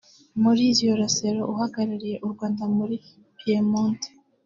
Maurizio 0.43 0.91
Rasero; 1.01 1.41
Uhagarariye 1.53 2.15
u 2.25 2.27
Rwanda 2.33 2.63
muri 2.77 2.95
Piemonte 3.37 4.09